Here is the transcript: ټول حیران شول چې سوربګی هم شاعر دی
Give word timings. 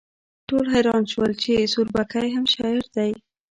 ټول 0.47 0.65
حیران 0.73 1.03
شول 1.11 1.31
چې 1.43 1.69
سوربګی 1.73 2.27
هم 2.35 2.45
شاعر 2.55 2.83
دی 2.95 3.11